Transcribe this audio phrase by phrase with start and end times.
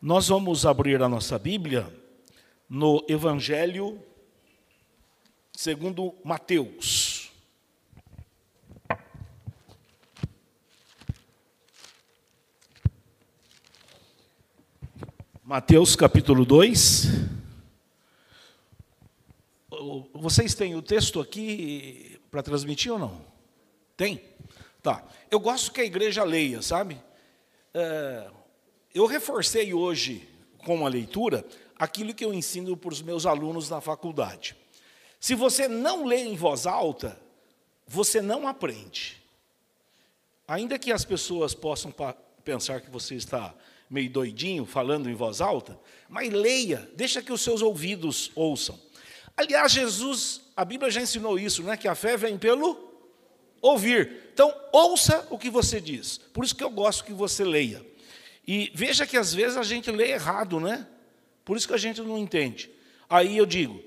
[0.00, 1.90] Nós vamos abrir a nossa Bíblia
[2.68, 3.98] no Evangelho
[5.54, 7.32] segundo Mateus.
[15.42, 17.06] Mateus capítulo 2.
[20.12, 23.24] Vocês têm o texto aqui para transmitir ou não?
[23.96, 24.22] Tem?
[24.82, 25.02] Tá.
[25.30, 27.00] Eu gosto que a igreja leia, sabe?
[27.72, 28.30] É,
[28.98, 30.28] eu reforcei hoje,
[30.58, 31.44] com a leitura,
[31.78, 34.56] aquilo que eu ensino para os meus alunos na faculdade.
[35.20, 37.20] Se você não lê em voz alta,
[37.86, 39.22] você não aprende.
[40.48, 41.92] Ainda que as pessoas possam
[42.44, 43.54] pensar que você está
[43.90, 45.78] meio doidinho falando em voz alta,
[46.08, 48.78] mas leia, deixa que os seus ouvidos ouçam.
[49.36, 51.76] Aliás, Jesus, a Bíblia já ensinou isso, né?
[51.76, 52.78] Que a fé vem pelo
[53.60, 54.30] ouvir.
[54.32, 56.18] Então, ouça o que você diz.
[56.32, 57.84] Por isso que eu gosto que você leia.
[58.46, 60.86] E veja que às vezes a gente lê errado, né?
[61.44, 62.70] Por isso que a gente não entende.
[63.08, 63.82] Aí eu digo,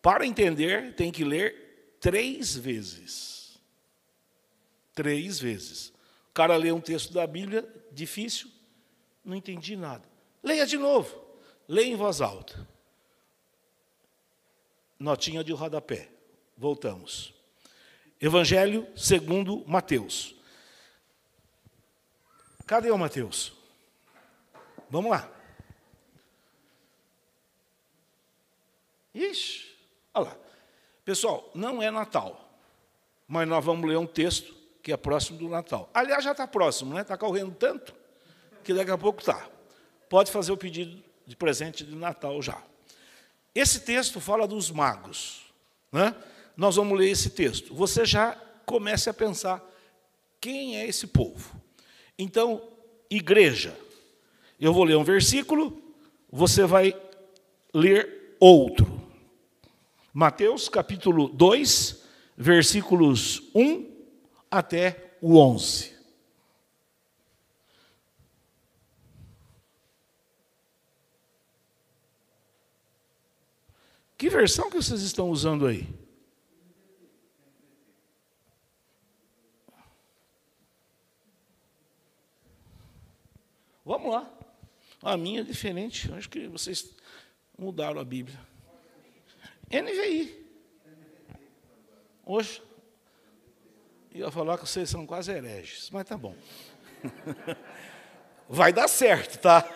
[0.00, 3.58] para entender, tem que ler três vezes.
[4.94, 5.88] Três vezes.
[6.30, 8.50] O cara lê um texto da Bíblia, difícil,
[9.24, 10.08] não entendi nada.
[10.42, 11.14] Leia de novo.
[11.68, 12.66] Leia em voz alta.
[14.98, 16.08] Notinha de rodapé.
[16.56, 17.34] Voltamos.
[18.20, 20.34] Evangelho segundo Mateus.
[22.66, 23.57] Cadê o Mateus?
[24.90, 25.30] Vamos lá.
[29.14, 29.74] Ixi,
[30.14, 30.36] olha lá.
[31.04, 32.50] Pessoal, não é Natal,
[33.26, 35.90] mas nós vamos ler um texto que é próximo do Natal.
[35.92, 37.02] Aliás, já está próximo, né?
[37.02, 37.94] Está correndo tanto
[38.62, 39.48] que daqui a pouco está.
[40.08, 42.62] Pode fazer o pedido de presente de Natal já.
[43.54, 45.42] Esse texto fala dos magos.
[45.90, 46.14] Né?
[46.56, 47.74] Nós vamos ler esse texto.
[47.74, 49.62] Você já comece a pensar
[50.40, 51.60] quem é esse povo.
[52.18, 52.68] Então,
[53.10, 53.76] igreja,
[54.64, 55.80] eu vou ler um versículo,
[56.30, 56.94] você vai
[57.72, 59.00] ler outro.
[60.12, 62.04] Mateus capítulo 2,
[62.36, 63.88] versículos 1
[64.50, 65.96] até o 11.
[74.16, 75.88] Que versão que vocês estão usando aí?
[83.84, 84.37] Vamos lá.
[85.02, 86.12] A minha é diferente.
[86.12, 86.90] Acho que vocês
[87.56, 88.38] mudaram a Bíblia.
[89.70, 90.46] NVI.
[92.24, 92.62] Hoje.
[94.14, 96.34] Ia falar que vocês são quase hereges, mas tá bom.
[98.48, 99.68] Vai dar certo, tá?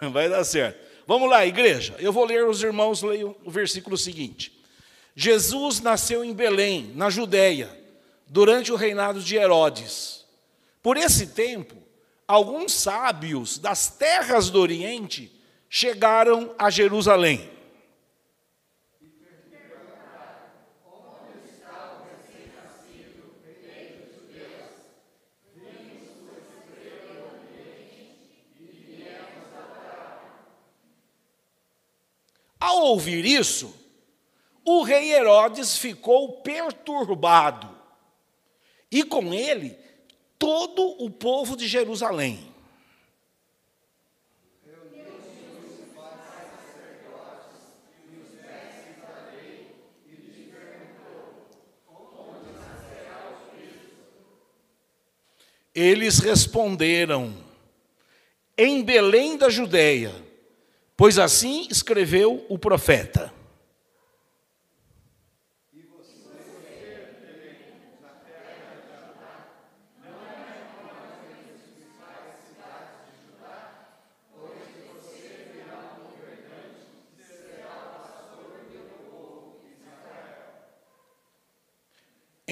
[0.12, 0.78] Vai dar certo.
[1.06, 1.94] Vamos lá, igreja.
[1.98, 4.64] Eu vou ler, os irmãos leiam o versículo seguinte.
[5.14, 7.70] Jesus nasceu em Belém, na Judéia,
[8.26, 10.24] durante o reinado de Herodes.
[10.82, 11.76] Por esse tempo,
[12.26, 15.30] alguns sábios das terras do Oriente
[15.68, 17.50] chegaram a Jerusalém.
[32.58, 33.74] Ao ouvir isso,
[34.64, 37.68] o rei Herodes ficou perturbado,
[38.90, 39.83] e com ele
[40.38, 42.54] todo o povo de Jerusalém.
[55.74, 57.34] Eles responderam:
[58.56, 60.14] Em Belém da Judéia,
[60.96, 63.32] pois assim escreveu o profeta.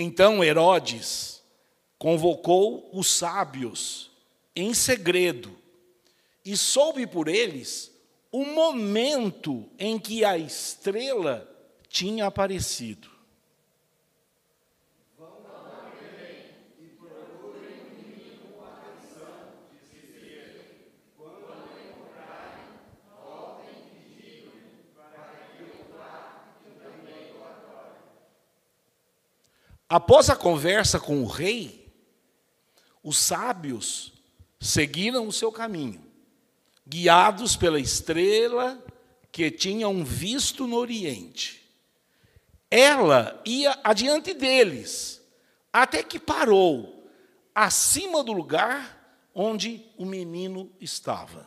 [0.03, 1.41] Então Herodes
[1.97, 4.11] convocou os sábios
[4.55, 5.57] em segredo
[6.45, 7.93] e soube por eles
[8.33, 11.49] o momento em que a estrela
[11.89, 13.12] tinha aparecido.
[29.93, 31.93] Após a conversa com o rei,
[33.03, 34.11] os sábios
[34.59, 36.03] seguiram o seu caminho,
[36.89, 38.83] guiados pela estrela
[39.31, 41.63] que tinham visto no Oriente.
[42.71, 45.21] Ela ia adiante deles,
[45.71, 47.07] até que parou
[47.55, 51.47] acima do lugar onde o menino estava.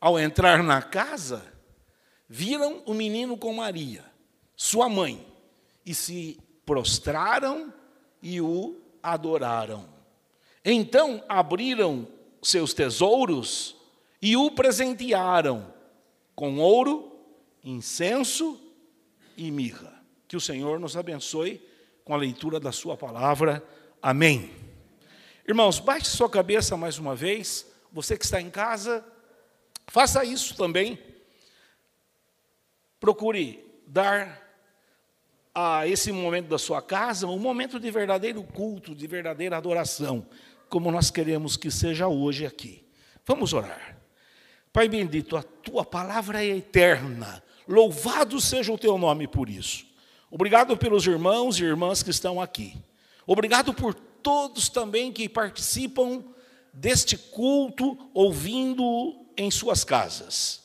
[0.00, 1.44] Ao entrar na casa,
[2.28, 4.04] viram o menino com Maria,
[4.56, 5.26] sua mãe,
[5.84, 7.72] e se prostraram
[8.22, 9.88] e o adoraram.
[10.64, 12.06] Então abriram
[12.42, 13.76] seus tesouros
[14.22, 15.72] e o presentearam
[16.34, 17.12] com ouro,
[17.62, 18.58] incenso
[19.36, 20.00] e mirra.
[20.28, 21.60] Que o Senhor nos abençoe
[22.04, 23.62] com a leitura da Sua palavra.
[24.00, 24.50] Amém.
[25.46, 27.66] Irmãos, baixe sua cabeça mais uma vez.
[27.92, 29.04] Você que está em casa,
[29.90, 30.96] faça isso também.
[33.00, 34.40] Procure dar
[35.52, 40.24] a esse momento da sua casa um momento de verdadeiro culto, de verdadeira adoração,
[40.68, 42.86] como nós queremos que seja hoje aqui.
[43.26, 43.98] Vamos orar.
[44.72, 47.42] Pai bendito, a tua palavra é eterna.
[47.66, 49.84] Louvado seja o teu nome por isso.
[50.30, 52.76] Obrigado pelos irmãos e irmãs que estão aqui.
[53.26, 56.22] Obrigado por todos também que participam
[56.72, 60.60] deste culto, ouvindo em suas casas.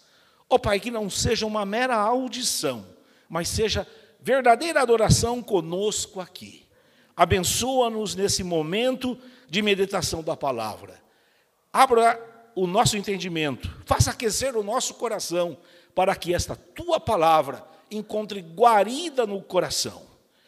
[0.50, 2.86] Ó oh, Pai, que não seja uma mera audição,
[3.30, 3.88] mas seja
[4.20, 6.66] verdadeira adoração conosco aqui.
[7.16, 9.18] Abençoa-nos nesse momento
[9.50, 11.02] de meditação da palavra.
[11.72, 12.20] Abra
[12.54, 15.58] o nosso entendimento, faça aquecer o nosso coração,
[15.94, 20.04] para que esta tua palavra encontre guarida no coração.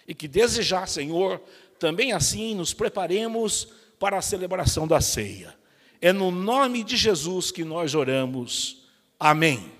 [0.05, 1.41] E que desejar, Senhor,
[1.79, 5.56] também assim nos preparemos para a celebração da ceia.
[5.99, 8.87] É no nome de Jesus que nós oramos.
[9.19, 9.71] Amém.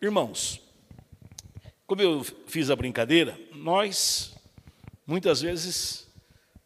[0.00, 0.60] Irmãos,
[1.86, 4.34] como eu fiz a brincadeira, nós
[5.06, 6.08] muitas vezes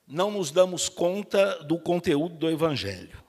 [0.08, 3.22] não nos damos conta do conteúdo do Evangelho.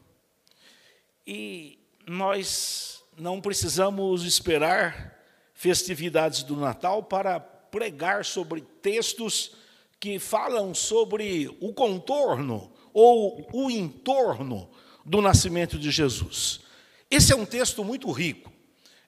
[1.26, 1.78] E
[2.08, 5.20] nós não precisamos esperar
[5.54, 9.52] festividades do Natal para pregar sobre textos
[10.00, 14.68] que falam sobre o contorno ou o entorno
[15.06, 16.62] do nascimento de Jesus.
[17.12, 18.52] Esse é um texto muito rico.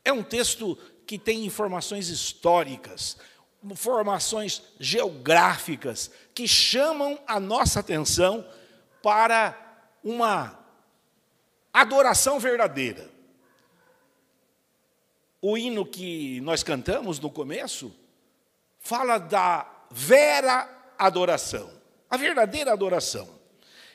[0.06, 0.78] É um texto
[1.08, 3.18] que tem informações históricas,
[3.64, 8.48] informações geográficas que chamam a nossa atenção
[9.02, 9.58] para
[10.04, 10.60] uma
[11.74, 13.10] adoração verdadeira.
[15.42, 17.92] O hino que nós cantamos no começo
[18.80, 21.72] fala da vera adoração,
[22.08, 23.39] a verdadeira adoração.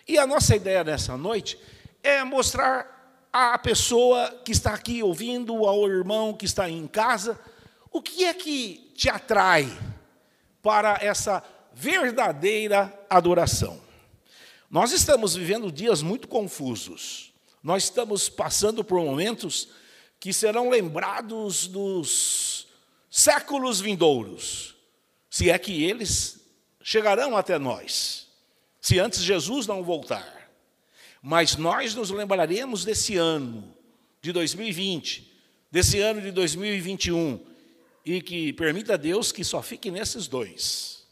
[0.06, 1.58] E a nossa ideia nessa noite
[2.02, 7.38] é mostrar à pessoa que está aqui ouvindo, ao irmão que está em casa,
[7.90, 9.66] o que é que te atrai
[10.62, 11.42] para essa
[11.72, 13.80] verdadeira adoração.
[14.70, 17.32] Nós estamos vivendo dias muito confusos.
[17.62, 19.68] Nós estamos passando por momentos
[20.20, 22.66] que serão lembrados dos
[23.10, 24.74] séculos vindouros,
[25.30, 26.40] se é que eles
[26.82, 28.23] chegarão até nós,
[28.84, 30.50] se antes Jesus não voltar.
[31.22, 33.74] Mas nós nos lembraremos desse ano
[34.20, 35.32] de 2020,
[35.70, 37.42] desse ano de 2021,
[38.04, 41.06] e que permita Deus que só fique nesses dois.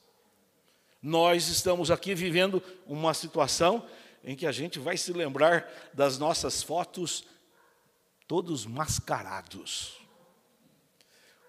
[1.00, 3.86] Nós estamos aqui vivendo uma situação
[4.22, 7.24] em que a gente vai se lembrar das nossas fotos
[8.28, 9.96] todos mascarados,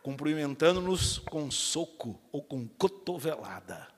[0.01, 3.92] cumprimentando-nos com soco ou com cotovelada.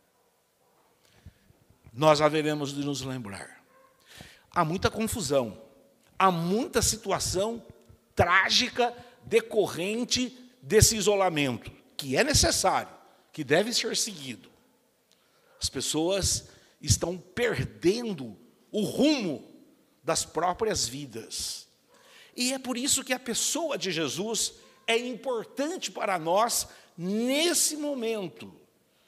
[1.95, 3.63] Nós haveremos de nos lembrar.
[4.51, 5.61] Há muita confusão,
[6.19, 7.65] há muita situação
[8.13, 12.93] trágica decorrente desse isolamento, que é necessário,
[13.31, 14.49] que deve ser seguido.
[15.61, 16.49] As pessoas
[16.81, 18.37] estão perdendo
[18.71, 19.49] o rumo
[20.03, 21.65] das próprias vidas.
[22.35, 28.53] E é por isso que a pessoa de Jesus é importante para nós nesse momento.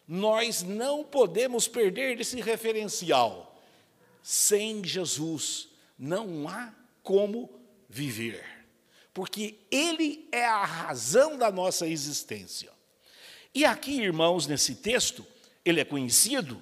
[0.07, 3.55] Nós não podemos perder esse referencial.
[4.21, 6.73] Sem Jesus não há
[7.03, 7.49] como
[7.89, 8.43] viver,
[9.13, 12.71] porque Ele é a razão da nossa existência.
[13.53, 15.25] E aqui, irmãos, nesse texto,
[15.63, 16.61] ele é conhecido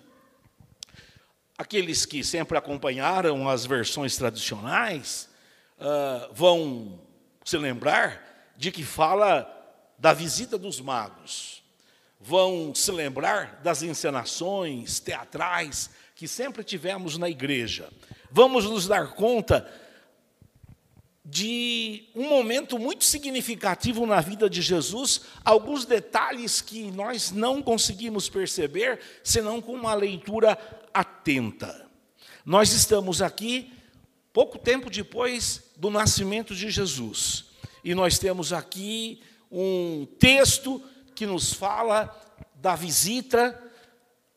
[1.57, 5.29] Aqueles que sempre acompanharam as versões tradicionais
[5.79, 6.99] uh, vão
[7.45, 9.49] se lembrar de que fala
[9.97, 11.63] da visita dos magos,
[12.25, 17.87] vão se lembrar das encenações teatrais que sempre tivemos na igreja.
[18.31, 19.71] Vamos nos dar conta
[21.23, 28.27] de um momento muito significativo na vida de Jesus, alguns detalhes que nós não conseguimos
[28.27, 30.57] perceber senão com uma leitura
[30.91, 31.87] atenta.
[32.43, 33.71] Nós estamos aqui
[34.33, 37.45] pouco tempo depois do nascimento de Jesus,
[37.83, 40.81] e nós temos aqui um texto
[41.15, 42.13] que nos fala
[42.55, 43.59] da visita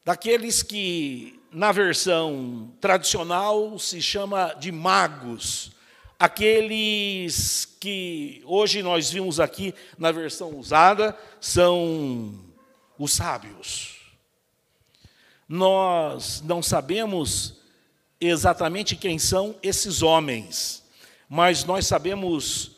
[0.04, 5.72] daqueles que na versão tradicional se chama de magos
[6.18, 12.34] aqueles que hoje nós vimos aqui na versão usada são
[12.98, 13.96] os sábios.
[15.48, 17.60] Nós não sabemos
[18.20, 20.82] exatamente quem são esses homens,
[21.28, 22.72] mas nós sabemos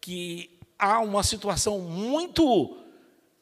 [0.00, 2.78] que há uma situação muito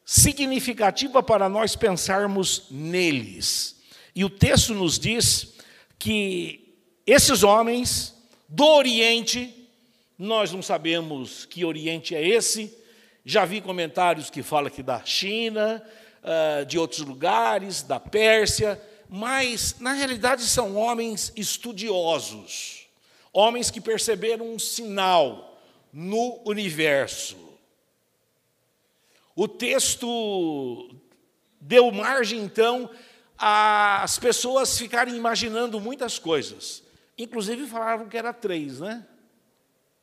[0.05, 3.81] significativa para nós pensarmos neles.
[4.15, 5.53] E o texto nos diz
[5.97, 8.13] que esses homens
[8.47, 9.67] do Oriente,
[10.17, 12.77] nós não sabemos que Oriente é esse,
[13.25, 15.81] já vi comentários que falam que da China,
[16.23, 22.87] ah, de outros lugares, da Pérsia, mas na realidade são homens estudiosos,
[23.31, 25.59] homens que perceberam um sinal
[25.91, 27.52] no universo.
[29.35, 30.95] O texto
[31.59, 32.89] deu margem, então,
[33.37, 36.83] às pessoas ficarem imaginando muitas coisas.
[37.17, 39.05] Inclusive falaram que era três, né?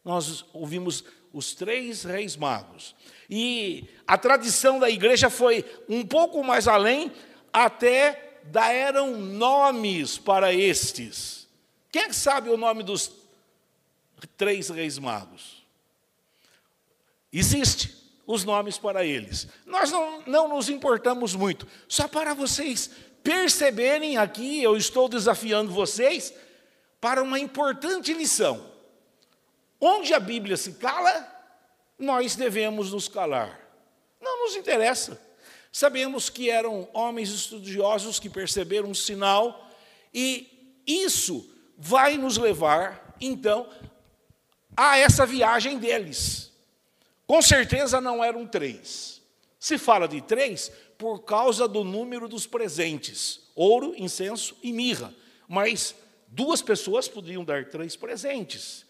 [0.05, 2.95] Nós ouvimos os três reis magos.
[3.29, 7.13] E a tradição da igreja foi um pouco mais além,
[7.53, 11.49] até deram nomes para estes.
[11.93, 13.13] Quem é sabe o nome dos
[14.37, 15.65] três reis magos?
[17.33, 18.00] Existe
[18.31, 19.49] os nomes para eles.
[19.67, 22.89] Nós não, não nos importamos muito, só para vocês
[23.25, 26.33] perceberem aqui, eu estou desafiando vocês
[27.01, 28.71] para uma importante lição.
[29.81, 31.27] Onde a Bíblia se cala,
[31.99, 33.61] nós devemos nos calar.
[34.21, 35.21] Não nos interessa.
[35.73, 39.69] Sabemos que eram homens estudiosos que perceberam um sinal,
[40.15, 43.69] e isso vai nos levar, então,
[44.77, 46.50] a essa viagem deles.
[47.31, 49.23] Com certeza não eram três.
[49.57, 55.15] Se fala de três por causa do número dos presentes: ouro, incenso e mirra.
[55.47, 55.95] Mas
[56.27, 58.85] duas pessoas poderiam dar três presentes.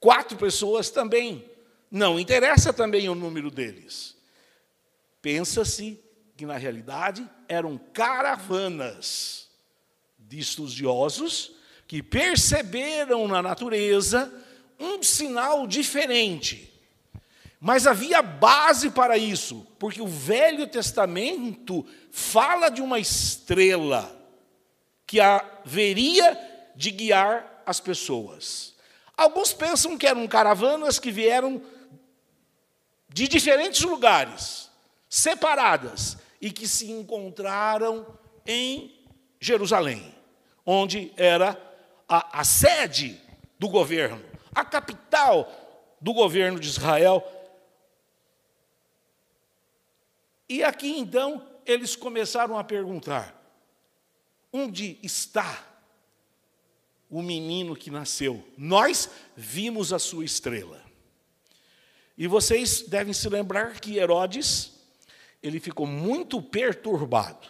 [0.00, 1.44] Quatro pessoas também.
[1.90, 4.16] Não interessa também o número deles.
[5.20, 6.00] Pensa-se
[6.34, 9.50] que, na realidade, eram caravanas
[10.18, 11.52] de estudiosos
[11.86, 14.32] que perceberam na natureza
[14.80, 16.71] um sinal diferente
[17.64, 24.12] mas havia base para isso, porque o Velho Testamento fala de uma estrela
[25.06, 26.36] que haveria
[26.74, 28.74] de guiar as pessoas.
[29.16, 31.62] Alguns pensam que eram caravanas que vieram
[33.08, 34.68] de diferentes lugares,
[35.08, 38.04] separadas, e que se encontraram
[38.44, 38.92] em
[39.38, 40.12] Jerusalém,
[40.66, 41.56] onde era
[42.08, 43.20] a, a sede
[43.56, 44.20] do governo,
[44.52, 45.48] a capital
[46.00, 47.24] do governo de Israel
[50.52, 53.34] E aqui então eles começaram a perguntar:
[54.52, 55.64] onde está
[57.08, 58.46] o menino que nasceu?
[58.58, 60.84] Nós vimos a sua estrela.
[62.18, 64.72] E vocês devem se lembrar que Herodes,
[65.42, 67.48] ele ficou muito perturbado.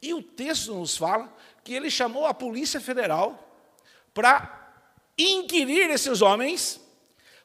[0.00, 3.60] E o texto nos fala que ele chamou a Polícia Federal
[4.14, 4.72] para
[5.18, 6.80] inquirir esses homens,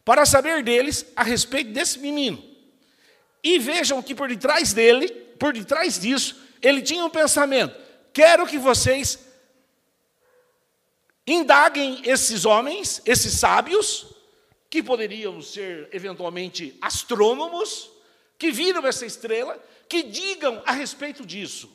[0.05, 2.54] para saber deles a respeito desse menino.
[3.45, 7.79] E vejam que por detrás dele, por detrás disso, ele tinha um pensamento:
[8.11, 9.19] quero que vocês
[11.27, 14.07] indaguem esses homens, esses sábios,
[14.67, 17.91] que poderiam ser eventualmente astrônomos,
[18.35, 21.71] que viram essa estrela, que digam a respeito disso.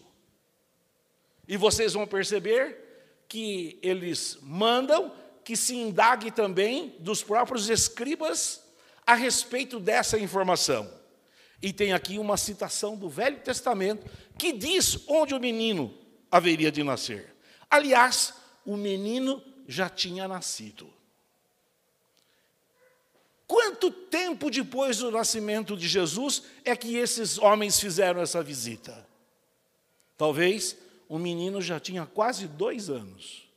[1.47, 5.13] E vocês vão perceber que eles mandam
[5.45, 8.61] que se indague também dos próprios escribas
[9.07, 11.00] a respeito dessa informação.
[11.63, 14.07] E tem aqui uma citação do Velho Testamento
[14.39, 15.95] que diz onde o menino
[16.31, 17.35] haveria de nascer.
[17.71, 18.33] Aliás,
[18.65, 20.91] o menino já tinha nascido.
[23.47, 29.07] Quanto tempo depois do nascimento de Jesus é que esses homens fizeram essa visita?
[30.17, 30.77] Talvez
[31.09, 33.49] o menino já tinha quase dois anos.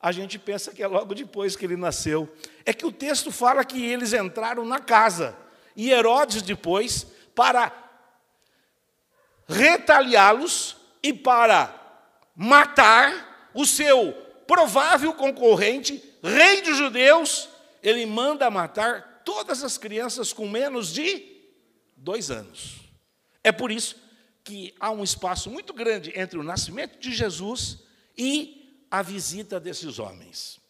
[0.00, 2.28] A gente pensa que é logo depois que ele nasceu.
[2.64, 5.36] É que o texto fala que eles entraram na casa
[5.76, 7.72] e Herodes depois para
[9.46, 11.72] retaliá-los e para
[12.34, 14.12] matar o seu
[14.46, 17.48] provável concorrente, rei dos judeus,
[17.82, 21.36] ele manda matar todas as crianças com menos de
[21.96, 22.80] dois anos.
[23.42, 23.96] É por isso
[24.42, 27.78] que há um espaço muito grande entre o nascimento de Jesus
[28.16, 30.60] e a visita desses homens.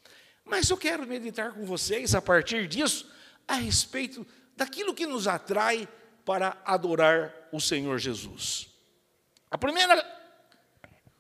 [0.44, 3.10] Mas eu quero meditar com vocês, a partir disso,
[3.46, 5.88] a respeito daquilo que nos atrai
[6.24, 8.68] para adorar o Senhor Jesus.
[9.50, 10.04] A primeira,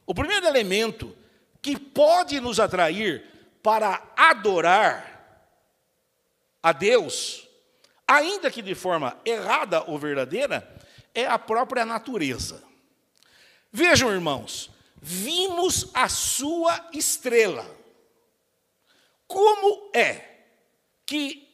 [0.04, 1.16] o primeiro elemento
[1.60, 3.24] que pode nos atrair
[3.62, 5.16] para adorar
[6.62, 7.46] a Deus,
[8.06, 10.76] ainda que de forma errada ou verdadeira,
[11.14, 12.62] é a própria natureza.
[13.72, 17.64] Vejam, irmãos, vimos a sua estrela.
[19.26, 20.36] Como é
[21.04, 21.45] que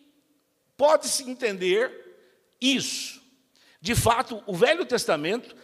[0.83, 2.17] pode-se entender
[2.61, 3.23] isso?
[3.81, 5.55] De fato, o Velho Testamento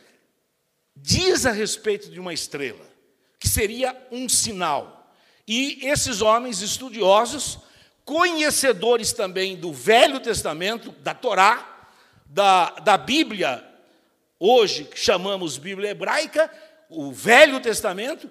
[0.94, 2.86] diz a respeito de uma estrela,
[3.36, 5.12] que seria um sinal.
[5.44, 7.58] E esses homens estudiosos,
[8.04, 11.88] conhecedores também do Velho Testamento, da Torá,
[12.24, 13.68] da, da Bíblia,
[14.38, 16.48] hoje chamamos Bíblia hebraica,
[16.88, 18.30] o Velho Testamento,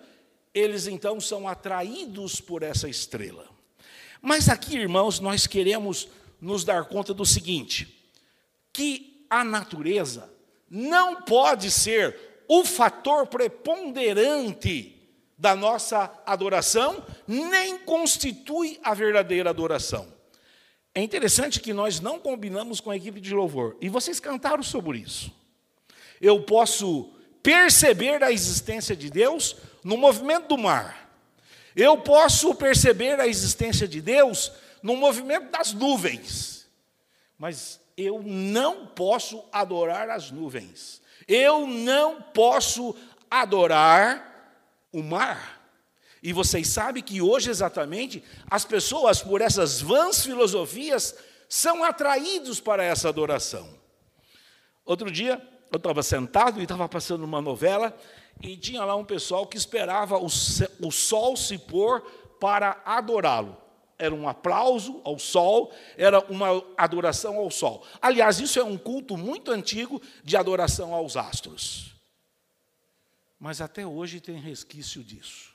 [0.53, 3.45] eles então são atraídos por essa estrela.
[4.21, 6.07] Mas aqui, irmãos, nós queremos
[6.39, 8.11] nos dar conta do seguinte:
[8.71, 10.31] que a natureza
[10.69, 14.93] não pode ser o fator preponderante
[15.37, 20.07] da nossa adoração, nem constitui a verdadeira adoração.
[20.95, 24.99] É interessante que nós não combinamos com a equipe de louvor, e vocês cantaram sobre
[24.99, 25.31] isso.
[26.19, 27.11] Eu posso
[27.43, 31.07] perceber a existência de Deus no movimento do mar.
[31.75, 36.67] Eu posso perceber a existência de Deus no movimento das nuvens.
[37.37, 41.01] Mas eu não posso adorar as nuvens.
[41.27, 42.95] Eu não posso
[43.29, 44.27] adorar
[44.91, 45.57] o mar.
[46.21, 51.15] E vocês sabem que hoje exatamente as pessoas por essas vãs filosofias
[51.47, 53.77] são atraídos para essa adoração.
[54.85, 55.41] Outro dia
[55.71, 57.95] eu estava sentado e estava passando uma novela
[58.41, 62.01] e tinha lá um pessoal que esperava o, o sol se pôr
[62.39, 63.57] para adorá-lo.
[63.99, 67.85] Era um aplauso ao sol, era uma adoração ao sol.
[68.01, 71.95] Aliás, isso é um culto muito antigo de adoração aos astros.
[73.39, 75.53] Mas até hoje tem resquício disso.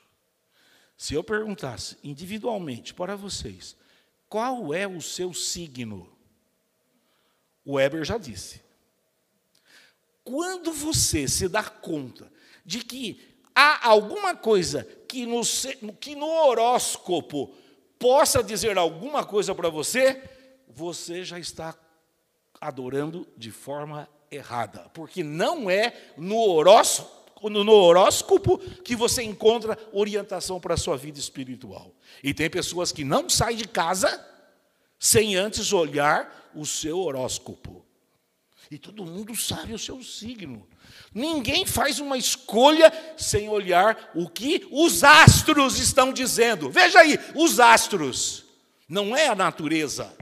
[0.97, 3.75] Se eu perguntasse individualmente para vocês,
[4.29, 6.09] qual é o seu signo?
[7.65, 8.61] O Weber já disse.
[10.23, 12.31] Quando você se dá conta
[12.65, 13.21] de que
[13.53, 15.41] há alguma coisa que no,
[15.99, 17.53] que no horóscopo
[18.03, 20.21] possa dizer alguma coisa para você,
[20.67, 21.73] você já está
[22.59, 30.59] adorando de forma errada, porque não é no horóscopo, no horóscopo que você encontra orientação
[30.59, 31.95] para a sua vida espiritual.
[32.21, 34.21] E tem pessoas que não saem de casa
[34.99, 37.85] sem antes olhar o seu horóscopo.
[38.69, 40.67] E todo mundo sabe o seu signo.
[41.13, 46.69] Ninguém faz uma escolha sem olhar o que os astros estão dizendo.
[46.69, 48.45] Veja aí, os astros.
[48.87, 50.13] Não é a natureza,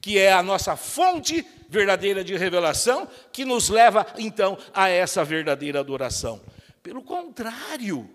[0.00, 5.80] que é a nossa fonte verdadeira de revelação, que nos leva então a essa verdadeira
[5.80, 6.40] adoração.
[6.82, 8.08] Pelo contrário,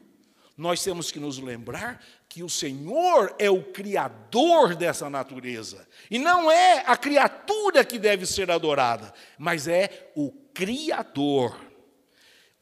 [0.57, 5.87] nós temos que nos lembrar que o Senhor é o criador dessa natureza.
[6.09, 11.57] E não é a criatura que deve ser adorada, mas é o Criador.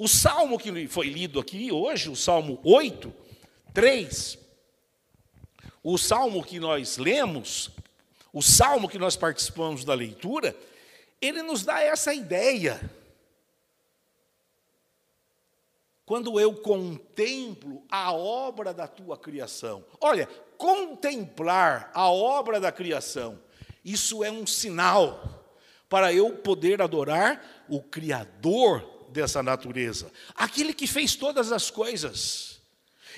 [0.04, 3.10] O salmo que foi lido aqui hoje, o salmo 8,
[3.74, 4.38] 3,
[5.82, 7.70] o salmo que nós lemos,
[8.34, 10.54] o salmo que nós participamos da leitura,
[11.22, 12.82] ele nos dá essa ideia
[16.06, 19.86] quando eu contemplo a obra da tua criação.
[20.02, 23.40] Olha, contemplar a obra da criação,
[23.86, 25.46] isso é um sinal
[25.88, 32.60] para eu poder adorar o Criador dessa natureza, aquele que fez todas as coisas.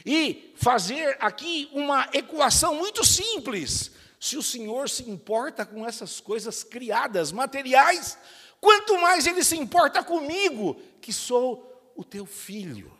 [0.05, 3.91] E fazer aqui uma equação muito simples.
[4.19, 8.17] Se o Senhor se importa com essas coisas criadas, materiais,
[8.60, 12.95] quanto mais Ele se importa comigo, que sou o teu filho.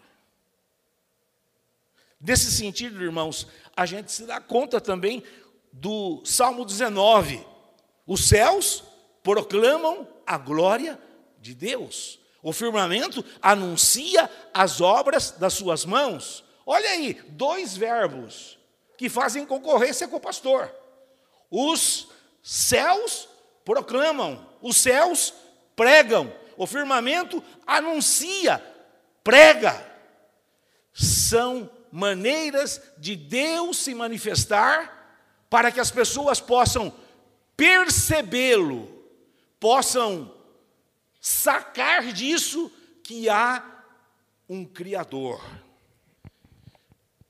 [2.20, 5.22] Nesse sentido, irmãos, a gente se dá conta também
[5.72, 7.46] do Salmo 19.
[8.08, 8.84] Os céus
[9.22, 11.00] proclamam a glória
[11.40, 12.20] de Deus.
[12.46, 16.44] O firmamento anuncia as obras das suas mãos.
[16.64, 18.60] Olha aí, dois verbos
[19.00, 20.72] que fazem concorrência com o pastor.
[21.50, 22.08] Os
[22.44, 23.28] céus
[23.66, 25.34] proclamam, os céus
[25.76, 28.64] pregam, o firmamento anuncia
[29.24, 29.84] prega,
[30.94, 35.18] são maneiras de Deus se manifestar
[35.50, 36.94] para que as pessoas possam
[37.58, 38.88] percebê-lo,
[39.60, 40.32] possam
[41.26, 42.72] sacar disso
[43.04, 43.84] que há
[44.48, 45.44] um Criador.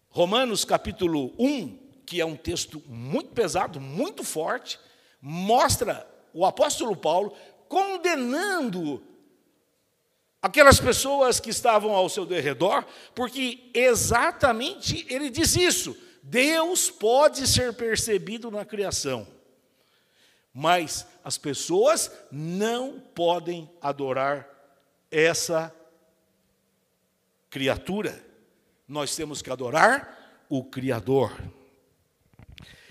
[0.10, 4.78] Romanos capítulo 1, que é um texto muito pesado, muito forte,
[5.22, 7.34] mostra o apóstolo Paulo
[7.70, 9.02] condenando
[10.42, 12.84] aquelas pessoas que estavam ao seu derredor,
[13.16, 19.26] porque exatamente ele diz isso: Deus pode ser percebido na criação,
[20.58, 24.48] Mas as pessoas não podem adorar
[25.12, 25.76] essa
[27.50, 28.26] criatura.
[28.88, 31.38] Nós temos que adorar o Criador.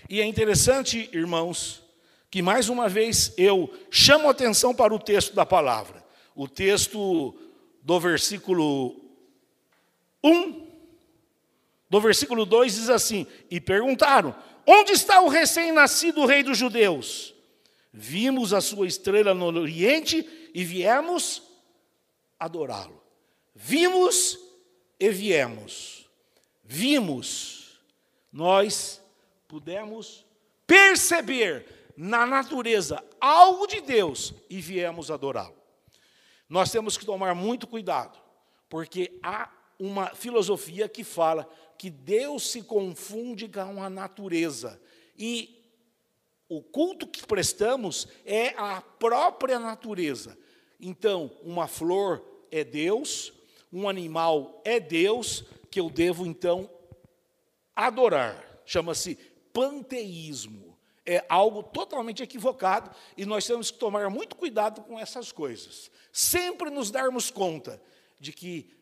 [0.07, 1.81] E é interessante, irmãos,
[2.29, 6.05] que mais uma vez eu chamo atenção para o texto da palavra.
[6.35, 7.33] O texto
[7.81, 8.95] do versículo
[10.23, 10.67] 1,
[11.89, 14.35] do versículo 2 diz assim: E perguntaram:
[14.67, 17.34] Onde está o recém-nascido rei dos judeus?
[17.97, 21.41] Vimos a sua estrela no oriente e viemos
[22.37, 23.01] adorá-lo.
[23.55, 24.37] Vimos
[24.99, 26.05] e viemos.
[26.61, 27.79] Vimos.
[28.33, 29.01] Nós
[29.47, 30.25] pudemos
[30.67, 35.55] perceber na natureza algo de Deus e viemos adorá-lo.
[36.49, 38.19] Nós temos que tomar muito cuidado,
[38.67, 44.81] porque há uma filosofia que fala que Deus se confunde com a natureza
[45.17, 45.64] e
[46.47, 50.37] o culto que prestamos é a própria natureza.
[50.79, 53.33] Então, uma flor é Deus,
[53.71, 56.69] um animal é Deus, que eu devo então
[57.75, 58.61] adorar.
[58.65, 59.15] Chama-se
[59.51, 60.75] panteísmo.
[61.07, 65.91] É algo totalmente equivocado e nós temos que tomar muito cuidado com essas coisas.
[66.11, 67.79] Sempre nos darmos conta
[68.19, 68.73] de que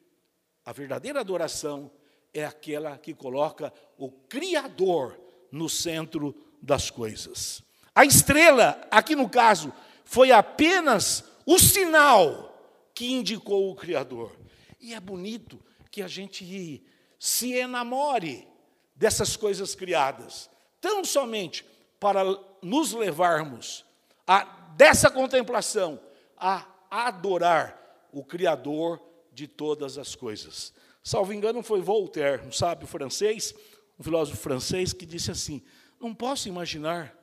[0.64, 1.92] a verdadeira adoração
[2.34, 5.20] é aquela que coloca o Criador
[5.52, 7.62] no centro das coisas.
[7.94, 9.74] A estrela, aqui no caso,
[10.06, 12.50] foi apenas o sinal
[12.96, 14.32] que indicou o Criador.
[14.80, 15.60] E é bonito
[15.92, 16.82] que a gente
[17.20, 18.48] se enamore
[18.96, 20.50] dessas coisas criadas
[20.80, 21.66] tão somente
[22.00, 22.24] para
[22.62, 23.86] nos levarmos
[24.26, 24.44] a
[24.76, 26.00] dessa contemplação
[26.38, 29.00] a adorar o criador
[29.32, 30.74] de todas as coisas.
[31.04, 33.54] Salvo engano foi Voltaire, um sábio francês,
[34.00, 35.62] um filósofo francês que disse assim:
[36.04, 37.18] "Não posso imaginar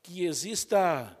[0.00, 1.18] que exista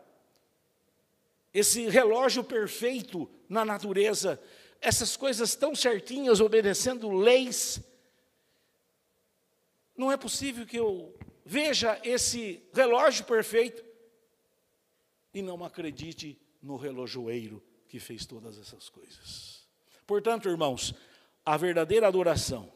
[1.52, 4.40] esse relógio perfeito na natureza,
[4.80, 7.80] essas coisas tão certinhas, obedecendo leis.
[9.96, 11.12] Não é possível que eu
[11.44, 13.84] veja esse relógio perfeito
[15.34, 19.66] e não acredite no relojoeiro que fez todas essas coisas.
[20.06, 20.94] Portanto, irmãos,
[21.44, 22.72] a verdadeira adoração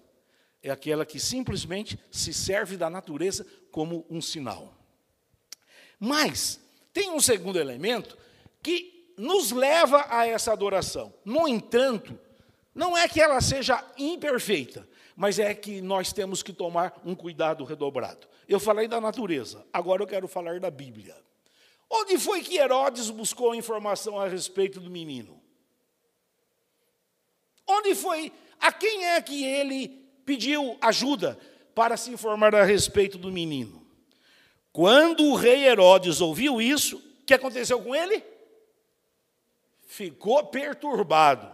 [0.62, 4.72] é aquela que simplesmente se serve da natureza como um sinal.
[6.00, 6.58] Mas
[6.94, 8.16] tem um segundo elemento
[8.62, 11.12] que nos leva a essa adoração.
[11.22, 12.18] No entanto,
[12.74, 17.64] não é que ela seja imperfeita, mas é que nós temos que tomar um cuidado
[17.64, 18.26] redobrado.
[18.48, 21.14] Eu falei da natureza, agora eu quero falar da Bíblia.
[21.90, 25.38] Onde foi que Herodes buscou informação a respeito do menino?
[27.66, 28.32] Onde foi?
[28.58, 29.88] A quem é que ele
[30.24, 31.38] pediu ajuda
[31.76, 33.86] para se informar a respeito do menino?
[34.72, 38.24] Quando o rei Herodes ouviu isso, o que aconteceu com ele?
[39.86, 41.46] Ficou perturbado.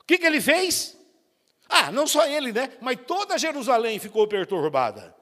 [0.00, 0.98] O que, que ele fez?
[1.68, 2.76] Ah, não só ele, né?
[2.80, 5.14] Mas toda Jerusalém ficou perturbada.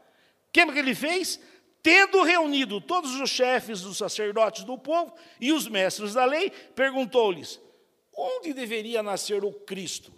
[0.48, 1.38] O que ele fez?
[1.82, 7.60] Tendo reunido todos os chefes dos sacerdotes do povo e os mestres da lei, perguntou-lhes:
[8.16, 10.10] onde deveria nascer o Cristo?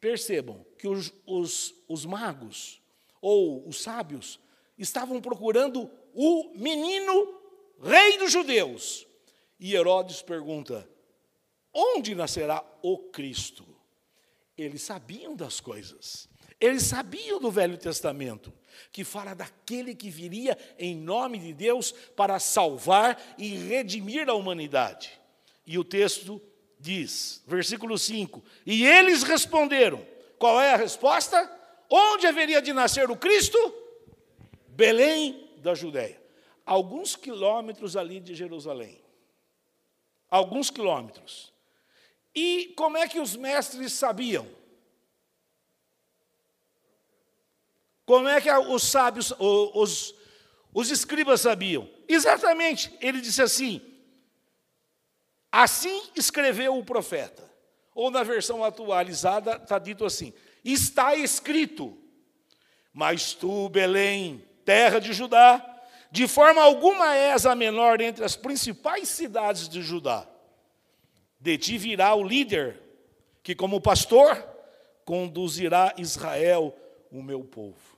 [0.00, 2.77] Percebam que os, os, os magos
[3.20, 4.40] ou os sábios
[4.76, 7.40] estavam procurando o menino
[7.82, 9.06] rei dos judeus.
[9.58, 10.88] E Herodes pergunta:
[11.72, 13.66] onde nascerá o Cristo?
[14.56, 16.28] Eles sabiam das coisas.
[16.60, 18.52] Eles sabiam do Velho Testamento,
[18.90, 25.12] que fala daquele que viria em nome de Deus para salvar e redimir a humanidade.
[25.64, 26.42] E o texto
[26.80, 30.04] diz, versículo 5: E eles responderam:
[30.38, 31.57] qual é a resposta?
[31.88, 33.58] Onde haveria de nascer o Cristo?
[34.68, 36.20] Belém da Judéia.
[36.64, 39.00] Alguns quilômetros ali de Jerusalém.
[40.30, 41.52] Alguns quilômetros.
[42.34, 44.46] E como é que os mestres sabiam?
[48.04, 50.14] Como é que os sábios, os,
[50.72, 51.88] os escribas sabiam?
[52.06, 53.82] Exatamente, ele disse assim:
[55.50, 57.48] assim escreveu o profeta.
[57.94, 60.32] Ou na versão atualizada está dito assim:
[60.64, 61.96] está escrito,
[62.92, 65.64] mas tu, Belém, terra de Judá,
[66.10, 70.26] de forma alguma és a menor entre as principais cidades de Judá
[71.40, 72.82] de ti virá o líder,
[73.42, 74.36] que, como pastor,
[75.04, 76.74] conduzirá Israel,
[77.10, 77.96] o meu povo.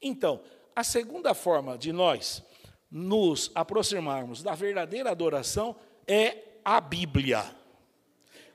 [0.00, 0.40] Então,
[0.74, 2.42] a segunda forma de nós
[2.90, 7.44] nos aproximarmos da verdadeira adoração é a Bíblia.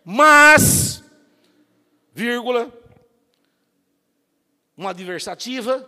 [0.04, 1.04] Mas,
[2.14, 2.72] vírgula,
[4.76, 5.88] uma adversativa,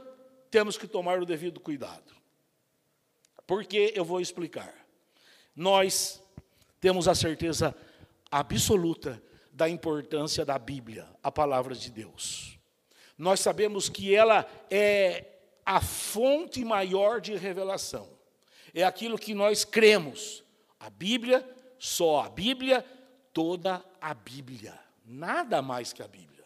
[0.50, 2.13] temos que tomar o devido cuidado.
[3.46, 4.74] Porque eu vou explicar.
[5.56, 6.22] Nós
[6.80, 7.76] temos a certeza
[8.32, 12.58] absoluta da importância da Bíblia, a palavra de Deus.
[13.17, 15.26] Nós sabemos que ela é
[15.65, 18.10] a fonte maior de revelação.
[18.74, 20.43] É aquilo que nós cremos.
[20.80, 22.84] A Bíblia, só a Bíblia,
[23.32, 24.78] toda a Bíblia.
[25.06, 26.43] Nada mais que a Bíblia.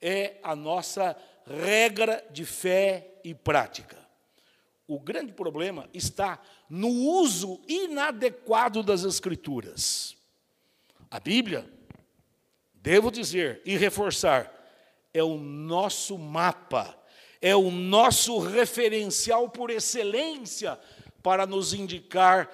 [0.00, 1.16] É a nossa
[1.48, 3.96] regra de fé e prática.
[4.86, 10.16] O grande problema está no uso inadequado das Escrituras.
[11.10, 11.70] A Bíblia,
[12.74, 14.52] devo dizer e reforçar,
[15.12, 16.98] é o nosso mapa,
[17.40, 20.78] é o nosso referencial por excelência
[21.22, 22.50] para nos indicar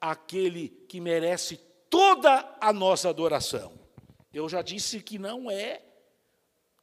[0.00, 1.58] aquele que merece
[1.90, 3.72] toda a nossa adoração.
[4.32, 5.82] Eu já disse que não é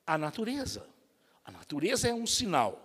[0.05, 0.92] a natureza.
[1.45, 2.79] A natureza é um sinal.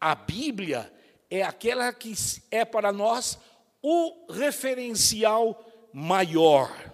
[0.00, 0.92] A Bíblia
[1.30, 2.12] é aquela que
[2.50, 3.38] é para nós
[3.82, 6.92] o referencial maior.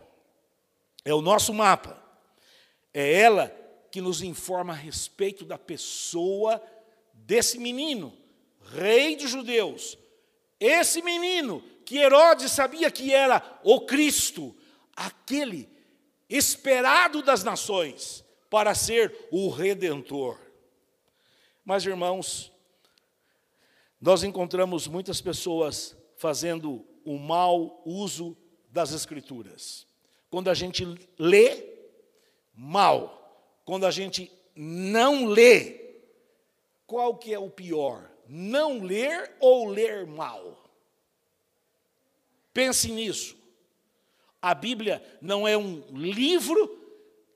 [1.04, 2.00] É o nosso mapa.
[2.92, 3.48] É ela
[3.90, 6.62] que nos informa a respeito da pessoa
[7.12, 8.12] desse menino,
[8.72, 9.98] rei dos judeus.
[10.58, 14.54] Esse menino que Herodes sabia que era o Cristo,
[14.94, 15.68] aquele
[16.28, 20.38] esperado das nações para ser o redentor.
[21.64, 22.52] Mas, irmãos,
[24.00, 28.36] nós encontramos muitas pessoas fazendo o mau uso
[28.70, 29.86] das Escrituras.
[30.30, 30.86] Quando a gente
[31.18, 31.66] lê,
[32.54, 33.60] mal.
[33.64, 35.80] Quando a gente não lê,
[36.86, 38.10] qual que é o pior?
[38.26, 40.70] Não ler ou ler mal?
[42.52, 43.36] Pense nisso.
[44.40, 46.78] A Bíblia não é um livro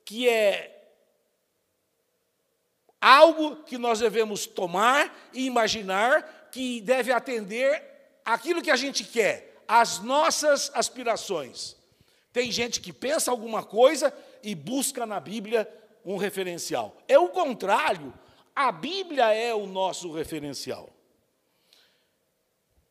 [0.03, 0.74] que é
[3.05, 7.83] algo que nós devemos tomar e imaginar que deve atender
[8.25, 11.75] aquilo que a gente quer, as nossas aspirações.
[12.33, 15.71] Tem gente que pensa alguma coisa e busca na Bíblia
[16.03, 16.97] um referencial.
[17.07, 18.11] É o contrário,
[18.55, 20.89] a Bíblia é o nosso referencial.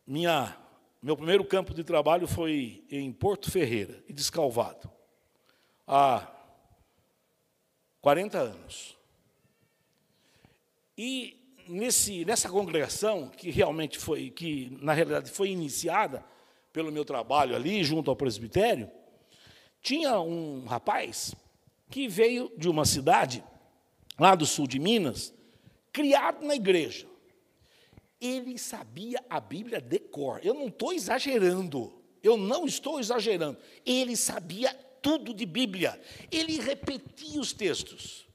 [0.07, 0.55] Minha,
[1.01, 4.89] meu primeiro campo de trabalho foi em Porto Ferreira e Descalvado,
[5.85, 6.25] há
[7.99, 8.94] 40 anos.
[10.97, 16.23] E nesse, nessa congregação, que realmente foi, que na realidade foi iniciada
[16.71, 18.89] pelo meu trabalho ali, junto ao presbitério,
[19.81, 21.35] tinha um rapaz
[21.89, 23.43] que veio de uma cidade,
[24.19, 25.33] lá do sul de Minas,
[25.91, 27.07] criado na igreja.
[28.19, 30.39] Ele sabia a Bíblia de cor.
[30.43, 31.93] Eu não estou exagerando.
[32.23, 33.57] Eu não estou exagerando.
[33.85, 36.01] Ele sabia tudo de Bíblia.
[36.31, 38.25] Ele repetia os textos.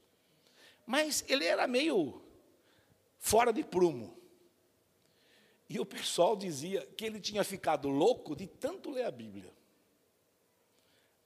[0.85, 2.21] Mas ele era meio
[3.21, 4.17] fora de prumo.
[5.69, 9.53] E o pessoal dizia que ele tinha ficado louco de tanto ler a Bíblia.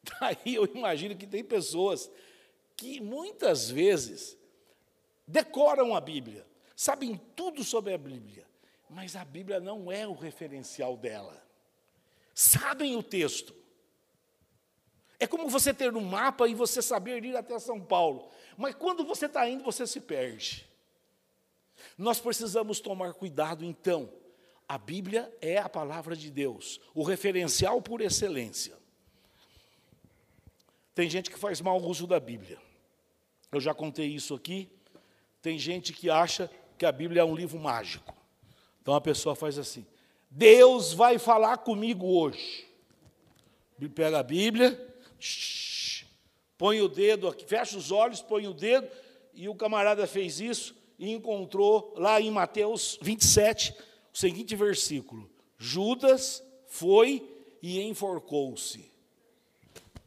[0.19, 2.11] Daí eu imagino que tem pessoas
[2.77, 4.37] que muitas vezes
[5.25, 8.45] decoram a Bíblia, sabem tudo sobre a Bíblia,
[8.87, 11.43] mas a Bíblia não é o referencial dela.
[12.35, 13.55] Sabem o texto.
[15.17, 19.05] É como você ter um mapa e você saber ir até São Paulo, mas quando
[19.05, 20.74] você está indo, você se perde.
[21.97, 24.09] Nós precisamos tomar cuidado, então.
[24.67, 28.75] A Bíblia é a palavra de Deus, o referencial por excelência.
[30.95, 32.57] Tem gente que faz mau uso da Bíblia.
[33.51, 34.67] Eu já contei isso aqui.
[35.39, 38.15] Tem gente que acha que a Bíblia é um livro mágico.
[38.81, 39.85] Então a pessoa faz assim:
[40.31, 42.67] Deus vai falar comigo hoje.
[43.93, 44.95] Pega a Bíblia,
[46.57, 48.89] põe o dedo aqui, fecha os olhos, põe o dedo,
[49.33, 53.73] e o camarada fez isso e encontrou lá em Mateus 27
[54.13, 57.27] o seguinte versículo: Judas foi
[57.61, 58.91] e enforcou-se.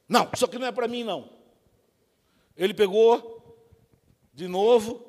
[0.08, 1.30] Não, isso aqui não é para mim, não.
[2.56, 3.56] Ele pegou,
[4.32, 5.04] de novo,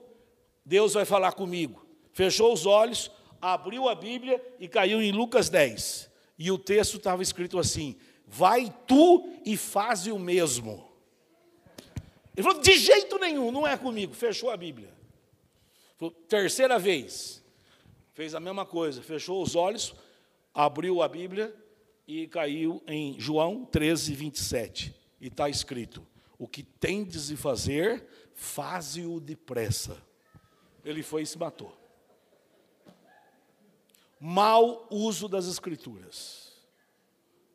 [0.65, 1.85] Deus vai falar comigo.
[2.11, 3.09] Fechou os olhos,
[3.41, 6.09] abriu a Bíblia e caiu em Lucas 10.
[6.37, 7.95] E o texto estava escrito assim:
[8.27, 10.87] Vai tu e faze o mesmo.
[12.35, 14.13] Ele falou: De jeito nenhum, não é comigo.
[14.13, 14.98] Fechou a Bíblia.
[16.29, 17.43] Terceira vez,
[18.13, 19.93] fez a mesma coisa, fechou os olhos,
[20.53, 21.53] abriu a Bíblia
[22.07, 24.95] e caiu em João 13, 27.
[25.19, 26.05] E está escrito:
[26.37, 30.01] O que tendes de fazer, faze-o depressa.
[30.85, 31.77] Ele foi e se matou.
[34.19, 36.53] Mau uso das Escrituras.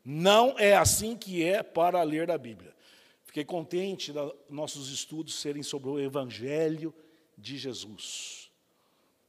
[0.03, 2.75] Não é assim que é para ler a Bíblia.
[3.23, 6.93] Fiquei contente de nossos estudos serem sobre o Evangelho
[7.37, 8.51] de Jesus.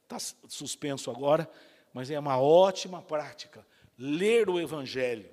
[0.03, 1.51] Está suspenso agora,
[1.93, 3.67] mas é uma ótima prática
[3.99, 5.29] ler o Evangelho,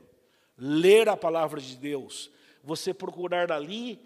[0.57, 2.31] ler a palavra de Deus,
[2.63, 3.99] você procurar ali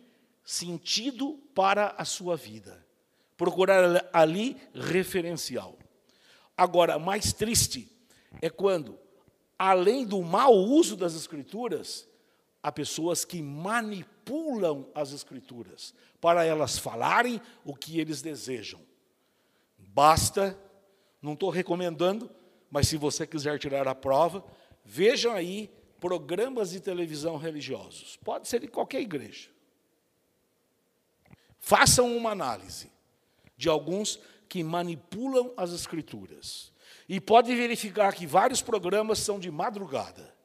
[0.43, 2.85] sentido para a sua vida,
[3.35, 5.77] procurar ali referencial.
[6.55, 7.91] Agora, mais triste
[8.41, 8.97] é quando,
[9.59, 12.07] além do mau uso das Escrituras,
[12.61, 18.79] há pessoas que manipulam as Escrituras para elas falarem o que eles desejam.
[19.77, 20.57] Basta,
[21.21, 22.29] não estou recomendando,
[22.69, 24.43] mas se você quiser tirar a prova,
[24.83, 28.17] vejam aí programas de televisão religiosos.
[28.17, 29.49] Pode ser de qualquer igreja.
[31.59, 32.91] Façam uma análise
[33.55, 36.71] de alguns que manipulam as escrituras.
[37.09, 40.36] E pode verificar que vários programas são de madrugada.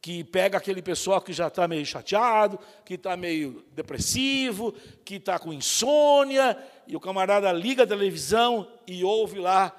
[0.00, 4.72] Que pega aquele pessoal que já está meio chateado, que está meio depressivo,
[5.04, 6.56] que está com insônia,
[6.86, 9.74] e o camarada liga a televisão e ouve lá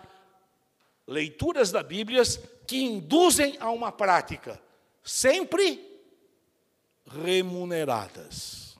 [1.07, 2.21] leituras da Bíblia
[2.67, 4.61] que induzem a uma prática,
[5.03, 5.83] sempre
[7.07, 8.77] remuneradas.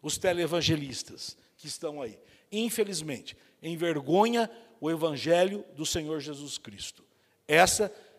[0.00, 2.18] Os televangelistas que estão aí,
[2.52, 7.02] infelizmente, envergonha o evangelho do Senhor Jesus Cristo.
[7.48, 8.13] Essa é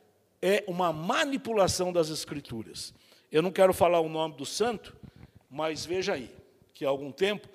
[0.68, 2.94] uma manipulação das escrituras.
[3.32, 4.96] Eu não quero falar o nome do santo,
[5.50, 6.30] mas veja aí,
[6.74, 7.48] que há algum tempo,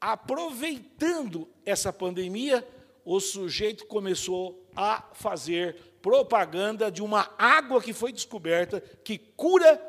[0.00, 2.66] aproveitando essa pandemia,
[3.04, 9.82] o sujeito começou a fazer propaganda de uma água que foi descoberta que cura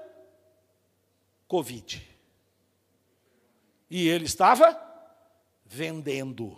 [1.48, 2.08] Covid.
[3.90, 4.80] E ele estava
[5.66, 6.58] vendendo.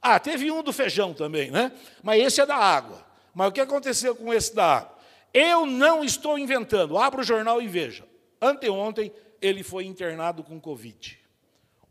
[0.00, 1.72] Ah, teve um do feijão também, né?
[2.02, 3.04] Mas esse é da água.
[3.34, 4.97] Mas o que aconteceu com esse da água?
[5.32, 6.98] Eu não estou inventando.
[6.98, 8.04] Abra o jornal e veja.
[8.40, 11.18] Anteontem ele foi internado com Covid.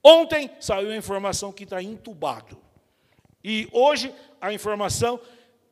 [0.03, 2.57] Ontem saiu a informação que está entubado.
[3.43, 5.19] E hoje a informação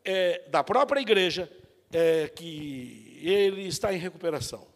[0.04, 1.52] é, da própria igreja
[1.92, 4.68] é que ele está em recuperação.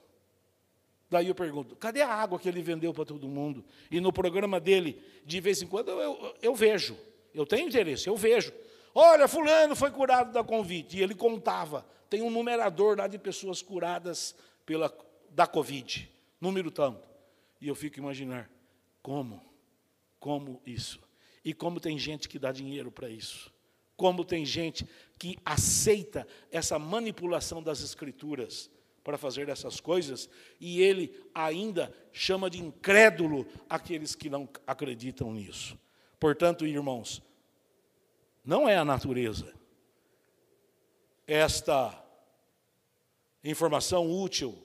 [1.10, 3.66] Daí eu pergunto, cadê a água que ele vendeu para todo mundo?
[3.90, 6.96] E no programa dele, de vez em quando, eu, eu, eu vejo.
[7.34, 8.54] Eu tenho interesse, eu vejo.
[8.94, 10.98] Olha, fulano foi curado da Covid.
[10.98, 11.86] E ele contava.
[12.10, 14.96] Tem um numerador lá de pessoas curadas pela,
[15.30, 16.12] da Covid.
[16.40, 17.08] Número tanto.
[17.62, 18.50] E eu fico imaginar,
[19.02, 19.44] como?
[20.20, 21.00] Como isso?
[21.44, 23.54] E como tem gente que dá dinheiro para isso?
[23.96, 28.70] Como tem gente que aceita essa manipulação das escrituras
[29.04, 35.78] para fazer essas coisas, e ele ainda chama de incrédulo aqueles que não acreditam nisso.
[36.20, 37.22] Portanto, irmãos,
[38.50, 39.54] não é a natureza
[41.28, 42.04] esta
[43.44, 44.58] informação útil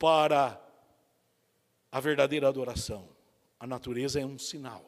[0.00, 0.60] para
[1.92, 3.08] a verdadeira adoração.
[3.60, 4.84] A natureza é um sinal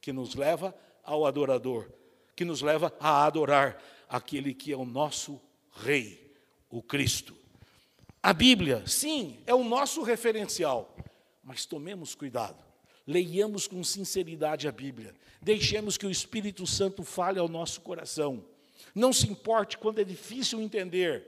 [0.00, 1.88] que nos leva ao adorador,
[2.34, 6.36] que nos leva a adorar aquele que é o nosso Rei,
[6.68, 7.36] o Cristo.
[8.20, 10.92] A Bíblia, sim, é o nosso referencial,
[11.44, 12.67] mas tomemos cuidado
[13.08, 18.44] leiamos com sinceridade a Bíblia, deixemos que o Espírito Santo fale ao nosso coração.
[18.94, 21.26] Não se importe quando é difícil entender,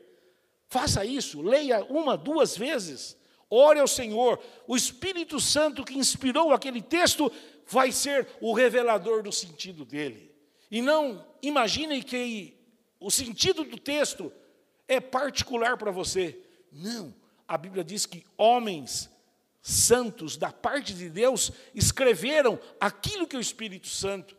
[0.69, 3.16] faça isso, leia uma, duas vezes,
[3.49, 4.38] ore ao Senhor.
[4.69, 7.33] O Espírito Santo que inspirou aquele texto
[7.66, 10.31] vai ser o revelador do sentido dele.
[10.71, 12.55] E não imaginem que
[13.01, 14.31] o sentido do texto
[14.87, 16.38] é particular para você.
[16.71, 17.14] Não,
[17.49, 19.10] a Bíblia diz que homens
[19.62, 24.37] santos da parte de Deus escreveram aquilo que o Espírito Santo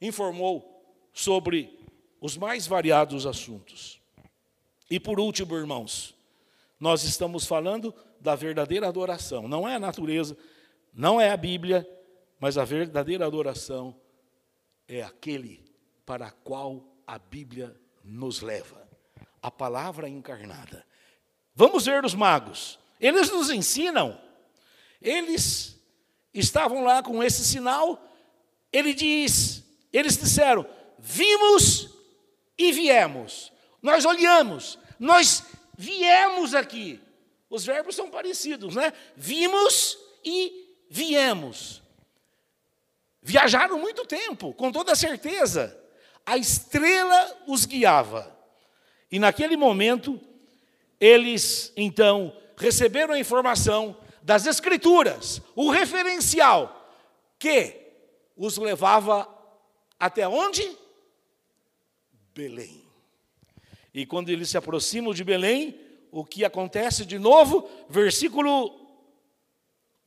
[0.00, 0.72] informou
[1.12, 1.78] sobre
[2.20, 4.00] os mais variados assuntos.
[4.90, 6.14] E por último, irmãos,
[6.78, 9.48] nós estamos falando da verdadeira adoração.
[9.48, 10.36] Não é a natureza,
[10.92, 11.88] não é a Bíblia,
[12.38, 13.98] mas a verdadeira adoração
[14.86, 15.64] é aquele
[16.04, 18.86] para a qual a Bíblia nos leva
[19.42, 20.84] a palavra encarnada.
[21.54, 22.78] Vamos ver os magos.
[23.00, 24.18] Eles nos ensinam
[25.00, 25.76] eles
[26.32, 28.02] estavam lá com esse sinal.
[28.72, 30.66] Ele diz, eles disseram:
[30.98, 31.88] "Vimos
[32.58, 33.52] e viemos".
[33.82, 35.44] Nós olhamos, nós
[35.76, 37.00] viemos aqui.
[37.48, 38.92] Os verbos são parecidos, né?
[39.16, 41.82] Vimos e viemos.
[43.22, 45.76] Viajaram muito tempo, com toda certeza.
[46.24, 48.36] A estrela os guiava.
[49.10, 50.20] E naquele momento,
[51.00, 53.96] eles então receberam a informação
[54.26, 56.90] das Escrituras, o referencial
[57.38, 57.76] que
[58.36, 59.28] os levava
[60.00, 60.68] até onde?
[62.34, 62.82] Belém.
[63.94, 65.78] E quando eles se aproximam de Belém,
[66.10, 67.70] o que acontece de novo?
[67.88, 68.74] Versículo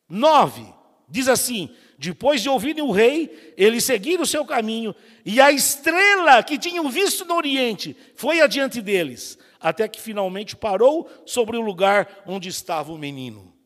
[0.09, 0.65] 9
[1.07, 4.93] diz assim: Depois de ouvirem o rei, eles seguiram o seu caminho,
[5.23, 11.09] e a estrela que tinham visto no Oriente foi adiante deles, até que finalmente parou
[11.25, 13.57] sobre o lugar onde estava o menino.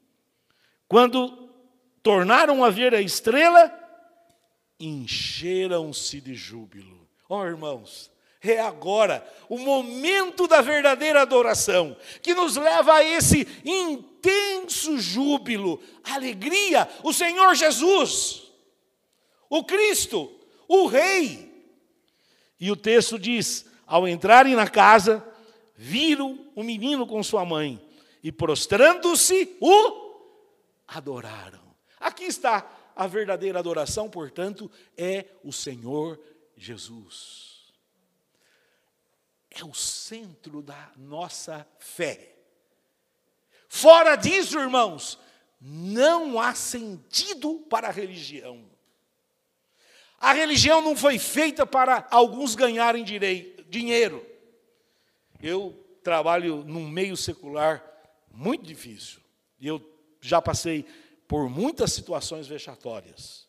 [0.87, 1.49] Quando
[2.01, 3.71] tornaram a ver a estrela,
[4.79, 7.07] encheram-se de júbilo.
[7.29, 8.11] Oh, irmãos,
[8.41, 16.89] é agora o momento da verdadeira adoração, que nos leva a esse intenso júbilo, alegria,
[17.03, 18.43] o Senhor Jesus,
[19.49, 20.29] o Cristo,
[20.67, 21.51] o Rei.
[22.59, 25.25] E o texto diz: ao entrarem na casa,
[25.75, 27.81] viram o menino com sua mãe
[28.21, 30.02] e prostrando-se, o
[30.95, 31.73] adoraram.
[31.99, 36.19] Aqui está a verdadeira adoração, portanto, é o Senhor
[36.55, 37.53] Jesus
[39.53, 42.35] é o centro da nossa fé.
[43.69, 45.19] Fora disso, irmãos,
[45.61, 48.65] não há sentido para a religião.
[50.19, 54.25] A religião não foi feita para alguns ganharem dinheiro.
[55.41, 57.83] Eu trabalho num meio secular
[58.31, 59.21] muito difícil.
[59.59, 59.79] E eu
[60.23, 60.85] já passei
[61.27, 63.47] por muitas situações vexatórias.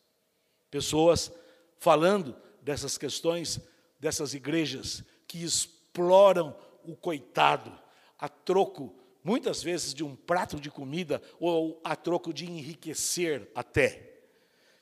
[0.69, 1.31] Pessoas
[1.79, 3.59] falando dessas questões,
[3.99, 7.71] dessas igrejas que exploram o coitado
[8.19, 14.19] a troco, muitas vezes, de um prato de comida ou a troco de enriquecer até.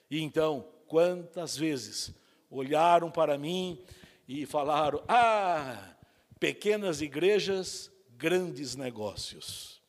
[0.10, 2.12] E então, quantas vezes
[2.50, 3.84] olharam para mim
[4.28, 5.96] e falaram: Ah,
[6.40, 9.82] pequenas igrejas, grandes negócios.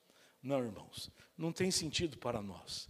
[0.42, 2.88] Não, irmãos, não tem sentido para nós.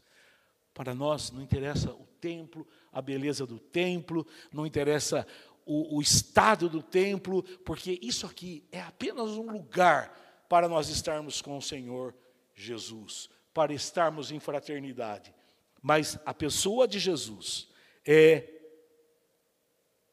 [0.72, 5.26] Para nós não interessa o templo, a beleza do templo, não interessa
[5.64, 11.40] o, o estado do templo, porque isso aqui é apenas um lugar para nós estarmos
[11.40, 12.14] com o Senhor
[12.54, 15.34] Jesus, para estarmos em fraternidade.
[15.80, 17.68] Mas a pessoa de Jesus
[18.06, 18.50] é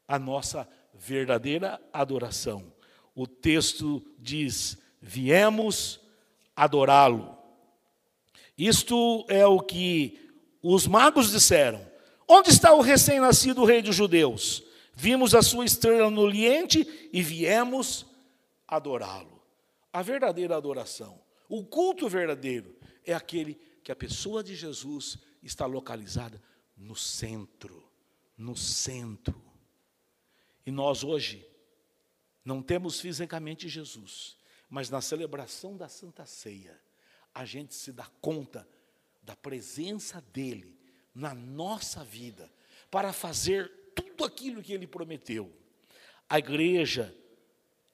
[0.08, 2.74] a nossa verdadeira adoração.
[3.16, 6.00] O texto diz: viemos
[6.56, 7.41] adorá-lo.
[8.62, 10.30] Isto é o que
[10.62, 11.84] os magos disseram.
[12.28, 14.62] Onde está o recém-nascido rei dos judeus?
[14.94, 18.06] Vimos a sua estrela no Oriente e viemos
[18.68, 19.42] adorá-lo.
[19.92, 26.40] A verdadeira adoração, o culto verdadeiro, é aquele que a pessoa de Jesus está localizada
[26.78, 27.84] no centro.
[28.38, 29.42] No centro.
[30.68, 31.44] E nós hoje
[32.46, 34.38] não temos fisicamente Jesus,
[34.70, 36.80] mas na celebração da Santa Ceia,
[37.34, 38.68] a gente se dá conta
[39.22, 40.78] da presença dele
[41.14, 42.52] na nossa vida
[42.90, 45.52] para fazer tudo aquilo que ele prometeu.
[46.30, 47.16] A igreja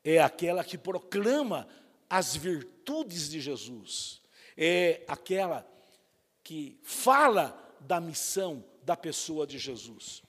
[0.03, 1.67] é aquela que proclama
[2.09, 4.21] as virtudes de Jesus,
[4.55, 5.67] é aquela
[6.43, 10.23] que fala da missão da pessoa de Jesus.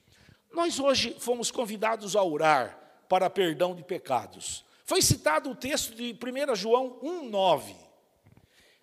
[0.51, 4.65] Nós hoje fomos convidados a orar para perdão de pecados.
[4.83, 7.88] Foi citado o texto de 1 João 1,9.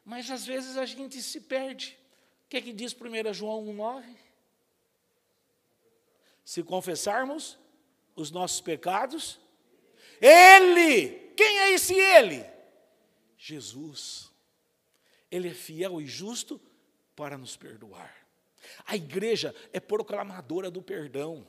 [0.06, 1.98] Mas às vezes a gente se perde.
[2.46, 4.26] O que, é que diz 1 João 1,9?
[6.46, 7.58] se confessarmos
[8.14, 9.40] os nossos pecados,
[10.20, 12.46] Ele, quem é esse Ele?
[13.36, 14.30] Jesus.
[15.28, 16.60] Ele é fiel e justo
[17.16, 18.14] para nos perdoar.
[18.86, 21.44] A igreja é proclamadora do perdão,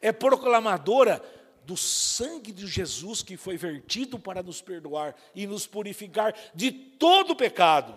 [0.00, 1.20] é proclamadora
[1.66, 7.36] do sangue de Jesus que foi vertido para nos perdoar e nos purificar de todo
[7.36, 7.94] pecado.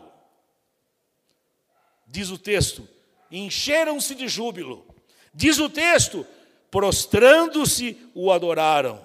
[2.07, 2.87] Diz o texto:
[3.31, 4.89] encheram-se de júbilo
[5.33, 6.25] Diz o texto:
[6.71, 9.03] prostrando-se, o adoraram.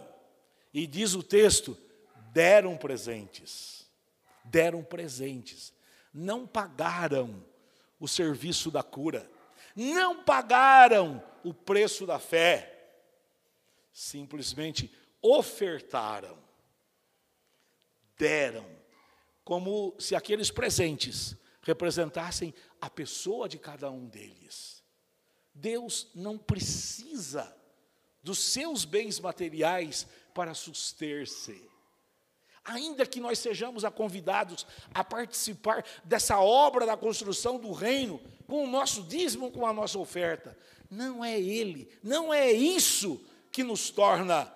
[0.72, 1.76] E diz o texto:
[2.32, 3.86] deram presentes.
[4.44, 5.72] Deram presentes.
[6.12, 7.44] Não pagaram
[7.98, 9.30] o serviço da cura.
[9.74, 12.73] Não pagaram o preço da fé.
[13.94, 14.92] Simplesmente
[15.22, 16.36] ofertaram.
[18.18, 18.66] Deram.
[19.44, 24.82] Como se aqueles presentes representassem a pessoa de cada um deles.
[25.54, 27.56] Deus não precisa
[28.22, 31.70] dos seus bens materiais para suster-se.
[32.64, 38.70] Ainda que nós sejamos convidados a participar dessa obra da construção do reino, com o
[38.70, 40.58] nosso dízimo, com a nossa oferta,
[40.90, 43.24] não é Ele, não é isso
[43.54, 44.52] que nos torna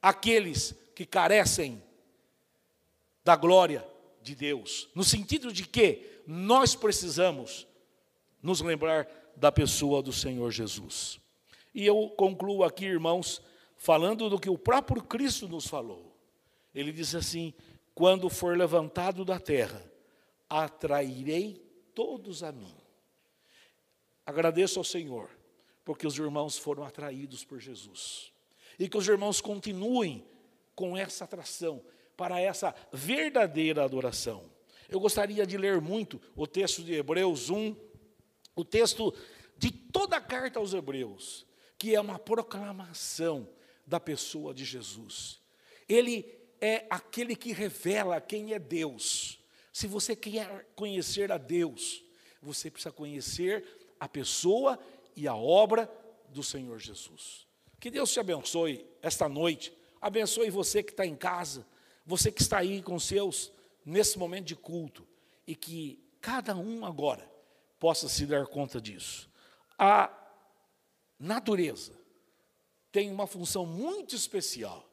[0.00, 1.82] aqueles que carecem
[3.24, 3.84] da glória
[4.22, 7.66] de Deus, no sentido de que nós precisamos
[8.40, 11.18] nos lembrar da pessoa do Senhor Jesus.
[11.74, 13.42] E eu concluo aqui, irmãos,
[13.76, 16.16] falando do que o próprio Cristo nos falou.
[16.72, 17.52] Ele diz assim:
[17.96, 19.84] quando for levantado da terra,
[20.48, 21.54] atrairei
[21.96, 22.76] todos a mim.
[24.24, 25.28] Agradeço ao Senhor,
[25.84, 28.32] porque os irmãos foram atraídos por Jesus.
[28.78, 30.26] E que os irmãos continuem
[30.74, 31.84] com essa atração,
[32.16, 34.50] para essa verdadeira adoração.
[34.88, 37.74] Eu gostaria de ler muito o texto de Hebreus 1,
[38.54, 39.14] o texto
[39.56, 41.46] de toda a carta aos Hebreus,
[41.78, 43.48] que é uma proclamação
[43.86, 45.40] da pessoa de Jesus.
[45.88, 46.26] Ele
[46.60, 49.38] é aquele que revela quem é Deus.
[49.72, 52.04] Se você quer conhecer a Deus,
[52.40, 53.64] você precisa conhecer
[53.98, 54.78] a pessoa
[55.16, 55.90] e a obra
[56.28, 57.46] do Senhor Jesus.
[57.78, 61.66] Que Deus te abençoe esta noite, abençoe você que está em casa,
[62.06, 63.52] você que está aí com seus,
[63.84, 65.06] nesse momento de culto,
[65.46, 67.30] e que cada um agora
[67.78, 69.28] possa se dar conta disso.
[69.78, 70.10] A
[71.18, 71.92] natureza
[72.92, 74.88] tem uma função muito especial.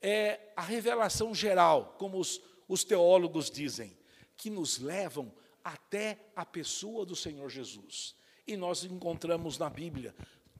[0.00, 3.96] É a revelação geral, como os, os teólogos dizem,
[4.36, 5.32] que nos levam
[5.64, 8.14] até a pessoa do Senhor Jesus.
[8.46, 10.14] E nós encontramos na Bíblia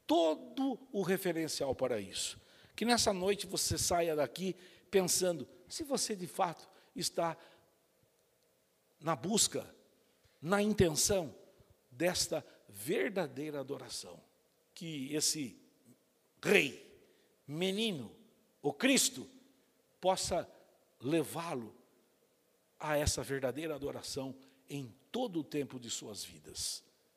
[0.07, 2.41] todo o referencial para isso.
[2.75, 4.57] Que nessa noite você saia daqui
[4.91, 7.37] pensando se você de fato está
[8.99, 9.73] na busca,
[10.41, 11.35] na intenção
[11.91, 14.21] desta verdadeira adoração.
[14.75, 15.61] Que esse
[16.43, 16.87] rei,
[17.47, 18.11] menino,
[18.63, 19.29] o Cristo,
[20.01, 20.49] possa
[21.01, 21.75] levá-lo
[22.79, 24.35] a essa verdadeira adoração
[24.69, 26.83] em todo o tempo de suas vidas.